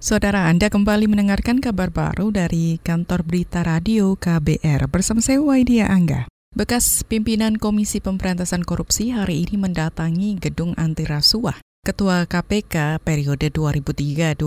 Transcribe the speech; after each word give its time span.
Saudara 0.00 0.48
Anda 0.48 0.72
kembali 0.72 1.12
mendengarkan 1.12 1.60
kabar 1.60 1.92
baru 1.92 2.32
dari 2.32 2.80
kantor 2.80 3.20
berita 3.20 3.60
radio 3.60 4.16
KBR 4.16 4.88
bersama 4.88 5.20
saya 5.20 5.44
Waidia 5.44 5.92
Angga. 5.92 6.24
Bekas 6.56 7.04
pimpinan 7.04 7.60
Komisi 7.60 8.00
Pemberantasan 8.00 8.64
Korupsi 8.64 9.12
hari 9.12 9.44
ini 9.44 9.60
mendatangi 9.60 10.40
gedung 10.40 10.72
anti 10.80 11.04
rasuah. 11.04 11.60
Ketua 11.84 12.24
KPK 12.24 13.04
periode 13.04 13.52
2003-2007, 13.52 14.40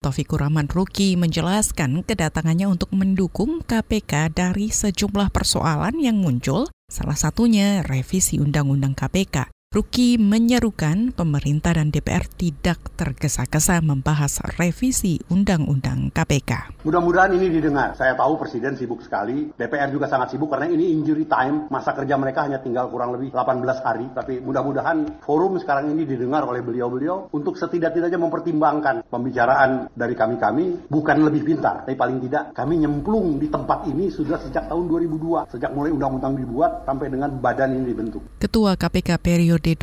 Taufikur 0.00 0.40
Rahman 0.40 0.72
Ruki 0.72 1.20
menjelaskan 1.20 2.00
kedatangannya 2.00 2.64
untuk 2.64 2.96
mendukung 2.96 3.60
KPK 3.60 4.32
dari 4.32 4.72
sejumlah 4.72 5.36
persoalan 5.36 6.00
yang 6.00 6.16
muncul, 6.16 6.72
salah 6.88 7.20
satunya 7.20 7.84
revisi 7.84 8.40
Undang-Undang 8.40 8.96
KPK. 8.96 9.52
Ruki 9.70 10.18
menyerukan 10.18 11.14
pemerintah 11.14 11.78
dan 11.78 11.94
DPR 11.94 12.26
tidak 12.26 12.90
tergesa-gesa 12.98 13.78
membahas 13.78 14.42
revisi 14.58 15.22
Undang-Undang 15.30 16.10
KPK. 16.10 16.82
Mudah-mudahan 16.82 17.38
ini 17.38 17.54
didengar. 17.54 17.94
Saya 17.94 18.18
tahu 18.18 18.34
Presiden 18.34 18.74
sibuk 18.74 18.98
sekali, 18.98 19.54
DPR 19.54 19.94
juga 19.94 20.10
sangat 20.10 20.34
sibuk 20.34 20.50
karena 20.50 20.66
ini 20.74 20.90
injury 20.90 21.22
time, 21.30 21.70
masa 21.70 21.94
kerja 21.94 22.18
mereka 22.18 22.50
hanya 22.50 22.58
tinggal 22.58 22.90
kurang 22.90 23.14
lebih 23.14 23.30
18 23.30 23.86
hari. 23.86 24.10
Tapi 24.10 24.42
mudah-mudahan 24.42 25.22
forum 25.22 25.54
sekarang 25.62 25.94
ini 25.94 26.02
didengar 26.02 26.42
oleh 26.50 26.66
beliau-beliau 26.66 27.30
untuk 27.30 27.54
setidak-tidaknya 27.54 28.18
mempertimbangkan 28.18 29.06
pembicaraan 29.06 29.86
dari 29.94 30.18
kami-kami 30.18 30.90
bukan 30.90 31.22
lebih 31.22 31.46
pintar, 31.46 31.86
tapi 31.86 31.94
paling 31.94 32.18
tidak 32.26 32.58
kami 32.58 32.82
nyemplung 32.82 33.38
di 33.38 33.46
tempat 33.46 33.86
ini 33.86 34.10
sudah 34.10 34.42
sejak 34.42 34.66
tahun 34.66 34.90
2002, 34.90 35.46
sejak 35.54 35.70
mulai 35.70 35.94
undang-undang 35.94 36.34
dibuat 36.34 36.82
sampai 36.82 37.06
dengan 37.06 37.38
badan 37.38 37.70
ini 37.78 37.86
dibentuk. 37.94 38.26
Ketua 38.42 38.74
KPK 38.74 39.22
periode 39.22 39.59
periode 39.60 39.76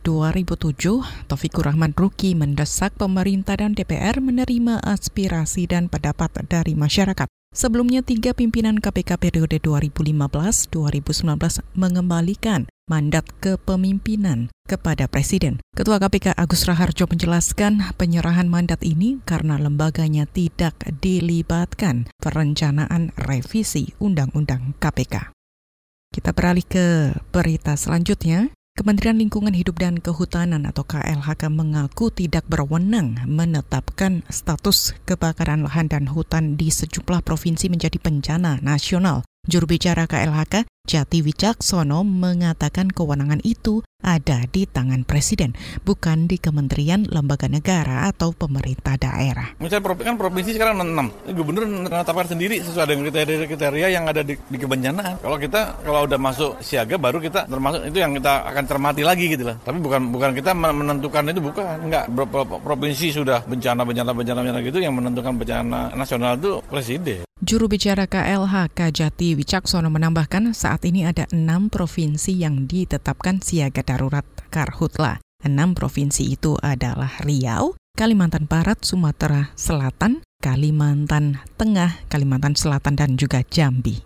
2003-2007, 0.00 1.28
Taufikur 1.28 1.68
Rahman 1.68 1.92
Ruki 1.92 2.32
mendesak 2.32 2.96
pemerintah 2.96 3.60
dan 3.60 3.76
DPR 3.76 4.24
menerima 4.24 4.80
aspirasi 4.80 5.68
dan 5.68 5.92
pendapat 5.92 6.32
dari 6.48 6.72
masyarakat. 6.72 7.28
Sebelumnya, 7.52 8.00
tiga 8.00 8.32
pimpinan 8.32 8.80
KPK 8.80 9.20
periode 9.20 9.60
2015-2019 9.60 10.72
mengembalikan 11.76 12.64
mandat 12.88 13.28
kepemimpinan 13.44 14.48
kepada 14.64 15.04
Presiden. 15.08 15.60
Ketua 15.76 16.00
KPK 16.00 16.32
Agus 16.36 16.64
Raharjo 16.64 17.04
menjelaskan 17.08 17.92
penyerahan 18.00 18.48
mandat 18.48 18.80
ini 18.84 19.20
karena 19.28 19.60
lembaganya 19.60 20.24
tidak 20.24 20.80
dilibatkan 21.04 22.08
perencanaan 22.20 23.12
revisi 23.16 23.92
Undang-Undang 24.00 24.80
KPK. 24.80 25.36
Kita 26.08 26.32
beralih 26.32 26.64
ke 26.64 27.12
berita 27.32 27.76
selanjutnya. 27.76 28.48
Kementerian 28.78 29.18
Lingkungan 29.18 29.58
Hidup 29.58 29.82
dan 29.82 29.98
Kehutanan 29.98 30.62
atau 30.62 30.86
KLHK 30.86 31.50
mengaku 31.50 32.14
tidak 32.14 32.46
berwenang 32.46 33.18
menetapkan 33.26 34.22
status 34.30 34.94
kebakaran 35.02 35.66
lahan 35.66 35.90
dan 35.90 36.06
hutan 36.06 36.54
di 36.54 36.70
sejumlah 36.70 37.26
provinsi 37.26 37.66
menjadi 37.74 37.98
bencana 37.98 38.62
nasional. 38.62 39.27
Juru 39.48 39.64
bicara 39.64 40.04
KLHK, 40.04 40.68
Jati 40.84 41.24
Wicaksono 41.24 42.04
mengatakan 42.04 42.92
kewenangan 42.92 43.40
itu 43.48 43.80
ada 44.04 44.44
di 44.44 44.68
tangan 44.68 45.08
Presiden, 45.08 45.56
bukan 45.88 46.28
di 46.28 46.36
kementerian, 46.36 47.08
lembaga 47.08 47.48
negara, 47.48 48.12
atau 48.12 48.36
pemerintah 48.36 49.00
daerah. 49.00 49.56
Misalnya 49.56 49.88
kan 50.04 50.20
provinsi 50.20 50.52
sekarang 50.52 50.84
6, 50.84 51.32
gubernur 51.32 51.64
menetapkan 51.64 52.28
sendiri 52.28 52.60
sesuai 52.60 52.92
dengan 52.92 53.08
kriteria-kriteria 53.08 53.88
yang 53.88 54.04
ada 54.04 54.20
di, 54.20 54.36
di 54.36 54.58
kebencanaan. 54.60 55.16
Kalau 55.16 55.40
kita 55.40 55.80
kalau 55.80 56.04
udah 56.04 56.20
masuk 56.20 56.60
siaga 56.60 57.00
baru 57.00 57.16
kita 57.16 57.48
termasuk 57.48 57.88
itu 57.88 58.04
yang 58.04 58.12
kita 58.20 58.52
akan 58.52 58.64
cermati 58.68 59.00
lagi 59.00 59.32
gitu 59.32 59.48
lah. 59.48 59.56
Tapi 59.64 59.80
bukan 59.80 60.12
bukan 60.12 60.36
kita 60.36 60.52
menentukan 60.52 61.24
itu 61.24 61.40
bukan, 61.40 61.88
enggak. 61.88 62.04
Provinsi 62.60 63.16
sudah 63.16 63.40
bencana 63.48 63.80
bencana 63.80 64.12
bencana 64.12 64.38
bencana 64.44 64.60
gitu 64.60 64.76
yang 64.84 64.92
menentukan 64.92 65.40
bencana 65.40 65.96
nasional 65.96 66.36
itu 66.36 66.60
presiden. 66.68 67.27
Juru 67.48 67.64
bicara 67.64 68.04
KLHK 68.04 68.92
Jati 68.92 69.32
Wicaksono 69.32 69.88
menambahkan 69.88 70.52
saat 70.52 70.84
ini 70.84 71.08
ada 71.08 71.24
enam 71.32 71.72
provinsi 71.72 72.36
yang 72.36 72.68
ditetapkan 72.68 73.40
siaga 73.40 73.80
darurat 73.80 74.28
karhutla. 74.52 75.16
Enam 75.40 75.72
provinsi 75.72 76.28
itu 76.28 76.60
adalah 76.60 77.08
Riau, 77.24 77.72
Kalimantan 77.96 78.44
Barat, 78.44 78.84
Sumatera 78.84 79.48
Selatan, 79.56 80.20
Kalimantan 80.44 81.40
Tengah, 81.56 82.04
Kalimantan 82.12 82.52
Selatan, 82.52 83.00
dan 83.00 83.16
juga 83.16 83.40
Jambi. 83.40 84.04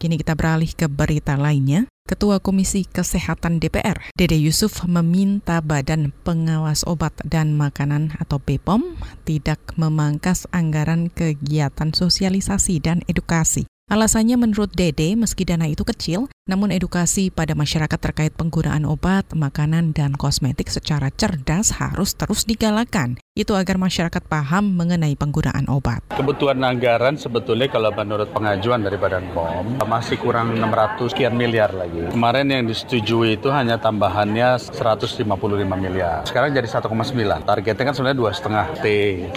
Kini 0.00 0.16
kita 0.16 0.32
beralih 0.32 0.72
ke 0.72 0.88
berita 0.88 1.36
lainnya. 1.36 1.84
Ketua 2.06 2.38
Komisi 2.38 2.86
Kesehatan 2.86 3.58
DPR, 3.58 3.98
Dede 4.14 4.38
Yusuf 4.38 4.86
meminta 4.86 5.58
Badan 5.58 6.14
Pengawas 6.22 6.86
Obat 6.86 7.18
dan 7.26 7.58
Makanan 7.58 8.14
atau 8.22 8.38
BPOM 8.38 8.94
tidak 9.26 9.58
memangkas 9.74 10.46
anggaran 10.54 11.10
kegiatan 11.10 11.90
sosialisasi 11.90 12.78
dan 12.78 13.02
edukasi 13.10 13.66
Alasannya 13.86 14.34
menurut 14.34 14.74
Dede, 14.74 15.14
meski 15.14 15.46
dana 15.46 15.70
itu 15.70 15.86
kecil, 15.86 16.26
namun 16.50 16.74
edukasi 16.74 17.30
pada 17.30 17.54
masyarakat 17.54 17.94
terkait 17.94 18.34
penggunaan 18.34 18.82
obat, 18.82 19.30
makanan, 19.30 19.94
dan 19.94 20.18
kosmetik 20.18 20.74
secara 20.74 21.14
cerdas 21.14 21.70
harus 21.78 22.18
terus 22.18 22.42
digalakan. 22.50 23.22
Itu 23.38 23.54
agar 23.54 23.78
masyarakat 23.78 24.26
paham 24.26 24.74
mengenai 24.74 25.14
penggunaan 25.14 25.70
obat. 25.70 26.02
Kebutuhan 26.18 26.66
anggaran 26.66 27.14
sebetulnya 27.14 27.70
kalau 27.70 27.94
menurut 27.94 28.34
pengajuan 28.34 28.82
dari 28.82 28.98
Badan 28.98 29.30
POM 29.30 29.78
masih 29.86 30.18
kurang 30.18 30.58
600 30.58 31.06
sekian 31.14 31.38
miliar 31.38 31.70
lagi. 31.70 32.10
Kemarin 32.10 32.50
yang 32.50 32.66
disetujui 32.66 33.38
itu 33.38 33.54
hanya 33.54 33.78
tambahannya 33.78 34.58
155 34.66 35.22
miliar. 35.78 36.26
Sekarang 36.26 36.50
jadi 36.50 36.66
1,9. 36.66 36.90
Targetnya 37.46 37.84
kan 37.86 37.94
sebenarnya 37.94 38.18
2,5 38.18 38.82
T. 38.82 38.86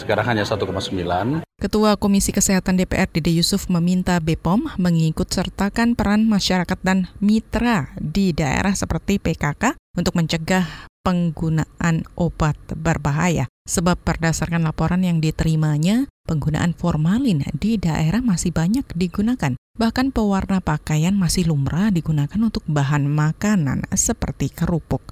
Sekarang 0.01 0.25
hanya 0.25 0.41
1,9. 0.41 1.45
Ketua 1.59 2.00
Komisi 2.00 2.31
Kesehatan 2.31 2.80
DPR 2.80 3.12
Dede 3.12 3.36
Yusuf 3.36 3.68
meminta 3.68 4.16
BPOM 4.24 4.80
mengikut 4.80 5.28
sertakan 5.28 5.92
peran 5.92 6.24
masyarakat 6.24 6.80
dan 6.88 7.12
mitra 7.20 7.92
di 8.00 8.31
daerah 8.31 8.72
seperti 8.72 9.20
PKK 9.20 9.75
untuk 10.00 10.16
mencegah 10.16 10.88
penggunaan 11.03 12.08
obat 12.16 12.56
berbahaya. 12.80 13.52
Sebab 13.68 14.00
berdasarkan 14.08 14.64
laporan 14.64 15.03
yang 15.03 15.20
diterimanya, 15.20 16.08
penggunaan 16.24 16.80
formalin 16.80 17.44
di 17.52 17.76
daerah 17.76 18.24
masih 18.24 18.56
banyak 18.56 18.88
digunakan. 18.96 19.59
Bahkan 19.76 20.16
pewarna 20.16 20.64
pakaian 20.64 21.12
masih 21.12 21.52
lumrah 21.52 21.91
digunakan 21.91 22.40
untuk 22.40 22.64
bahan 22.72 23.03
makanan 23.03 23.84
seperti 24.00 24.47
kerupuk. 24.47 25.12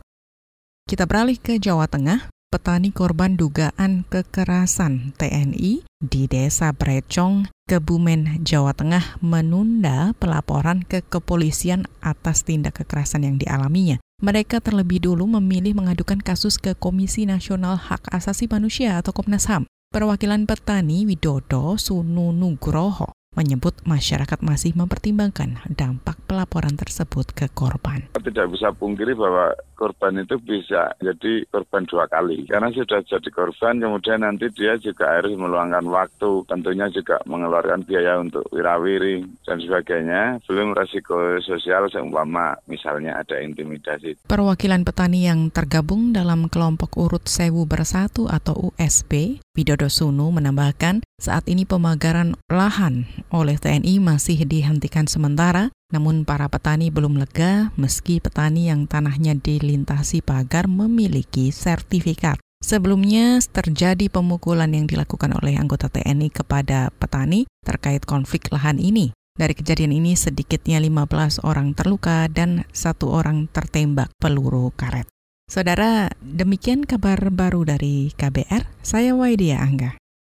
Kita 0.88 1.04
beralih 1.04 1.36
ke 1.36 1.60
Jawa 1.60 1.92
Tengah 1.92 2.32
petani 2.58 2.90
korban 2.90 3.38
dugaan 3.38 4.02
kekerasan 4.10 5.14
TNI 5.22 5.86
di 6.02 6.26
Desa 6.26 6.74
Brecong, 6.74 7.46
Kebumen, 7.70 8.42
Jawa 8.42 8.74
Tengah 8.74 9.22
menunda 9.22 10.18
pelaporan 10.18 10.82
ke 10.82 11.06
kepolisian 11.06 11.86
atas 12.02 12.42
tindak 12.42 12.82
kekerasan 12.82 13.30
yang 13.30 13.38
dialaminya. 13.38 14.02
Mereka 14.26 14.58
terlebih 14.66 15.06
dulu 15.06 15.30
memilih 15.38 15.78
mengadukan 15.78 16.18
kasus 16.18 16.58
ke 16.58 16.74
Komisi 16.74 17.30
Nasional 17.30 17.78
Hak 17.78 18.10
Asasi 18.10 18.50
Manusia 18.50 18.98
atau 18.98 19.14
Komnas 19.14 19.46
HAM. 19.46 19.70
Perwakilan 19.94 20.50
petani 20.50 21.06
Widodo 21.06 21.78
Sunu 21.78 22.34
Nugroho 22.34 23.14
menyebut 23.38 23.86
masyarakat 23.86 24.42
masih 24.42 24.74
mempertimbangkan 24.74 25.62
dampak 25.70 26.18
pelaporan 26.26 26.74
tersebut 26.74 27.38
ke 27.38 27.46
korban. 27.54 28.10
Tidak 28.18 28.50
bisa 28.50 28.74
pungkiri 28.74 29.14
bahwa 29.14 29.54
korban 29.78 30.18
itu 30.18 30.42
bisa 30.42 30.98
jadi 30.98 31.46
korban 31.54 31.86
dua 31.86 32.10
kali. 32.10 32.50
Karena 32.50 32.74
sudah 32.74 33.06
jadi 33.06 33.30
korban, 33.30 33.78
kemudian 33.78 34.26
nanti 34.26 34.50
dia 34.50 34.76
juga 34.82 35.22
harus 35.22 35.38
meluangkan 35.38 35.86
waktu, 35.86 36.44
tentunya 36.50 36.90
juga 36.90 37.22
mengeluarkan 37.30 37.86
biaya 37.86 38.18
untuk 38.18 38.44
wirawiri 38.50 39.22
dan 39.46 39.62
sebagainya. 39.62 40.42
Belum 40.50 40.74
resiko 40.74 41.38
sosial 41.46 41.86
seumpama 41.94 42.58
misalnya 42.66 43.22
ada 43.22 43.38
intimidasi. 43.38 44.18
Perwakilan 44.26 44.82
petani 44.82 45.30
yang 45.30 45.54
tergabung 45.54 46.12
dalam 46.12 46.50
kelompok 46.50 46.98
urut 46.98 47.30
sewu 47.30 47.70
bersatu 47.70 48.26
atau 48.26 48.74
USB, 48.74 49.38
Widodo 49.54 49.94
Sunu 49.94 50.34
menambahkan 50.34 51.06
saat 51.22 51.46
ini 51.46 51.70
pemagaran 51.70 52.34
lahan 52.50 53.06
oleh 53.30 53.62
TNI 53.62 54.02
masih 54.02 54.46
dihentikan 54.46 55.06
sementara 55.06 55.70
namun 55.94 56.28
para 56.28 56.52
petani 56.52 56.92
belum 56.92 57.16
lega 57.16 57.72
meski 57.80 58.20
petani 58.20 58.68
yang 58.68 58.86
tanahnya 58.92 59.40
dilintasi 59.40 60.20
pagar 60.20 60.68
memiliki 60.68 61.56
sertifikat. 61.56 62.40
Sebelumnya 62.58 63.38
terjadi 63.40 64.10
pemukulan 64.10 64.74
yang 64.74 64.90
dilakukan 64.90 65.30
oleh 65.38 65.56
anggota 65.56 65.94
TNI 65.94 66.34
kepada 66.34 66.90
petani 66.98 67.46
terkait 67.62 68.04
konflik 68.04 68.50
lahan 68.50 68.82
ini. 68.82 69.14
Dari 69.38 69.54
kejadian 69.54 69.94
ini 69.94 70.18
sedikitnya 70.18 70.82
15 70.82 71.46
orang 71.46 71.78
terluka 71.78 72.26
dan 72.26 72.66
satu 72.74 73.14
orang 73.14 73.46
tertembak 73.54 74.10
peluru 74.18 74.74
karet. 74.74 75.06
Saudara, 75.46 76.10
demikian 76.20 76.84
kabar 76.84 77.30
baru 77.30 77.62
dari 77.64 78.10
KBR. 78.18 78.68
Saya 78.82 79.14
Waidia 79.14 79.62
Angga. 79.62 79.96